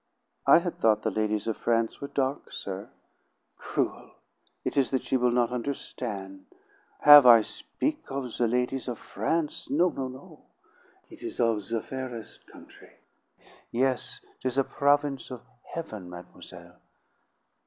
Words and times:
"I 0.47 0.57
had 0.57 0.79
thought 0.79 1.03
the 1.03 1.11
ladies 1.11 1.45
of 1.45 1.57
France 1.57 2.01
were 2.01 2.07
dark, 2.07 2.51
sir. 2.51 2.89
"Cruel! 3.55 4.15
It 4.63 4.75
is 4.75 4.89
that 4.89 5.03
she 5.03 5.15
will 5.15 5.29
not 5.29 5.51
understan'! 5.51 6.45
Have 7.01 7.27
I 7.27 7.43
speak 7.43 8.09
of 8.09 8.35
the 8.35 8.47
ladies 8.47 8.87
of 8.87 8.97
France? 8.97 9.69
No, 9.69 9.89
no, 9.89 10.07
no! 10.07 10.47
It 11.07 11.21
is 11.21 11.39
of 11.39 11.57
the 11.69 11.83
faires' 11.83 12.39
country; 12.51 12.93
yes, 13.69 14.21
'tis 14.39 14.57
a 14.57 14.63
province 14.63 15.29
of 15.29 15.41
heaven, 15.61 16.09
mademoiselle. 16.09 16.81